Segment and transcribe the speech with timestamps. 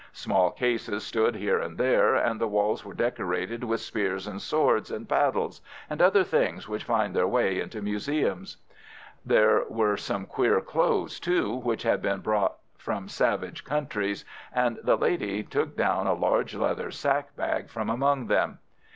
[0.13, 4.89] Small cases stood here and there, and the walls were decorated with spears and swords
[4.89, 8.57] and paddles, and other things which find their way into museums.
[9.23, 14.97] There were some queer clothes, too, which had been brought from savage countries, and the
[14.97, 18.57] lady took down a large leather sack bag from among them.